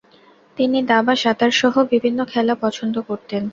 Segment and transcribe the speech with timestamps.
[0.57, 3.43] তিনি দাবা, সাঁতার সহ বিভিন্ন খেলা পছন্দ করতেন।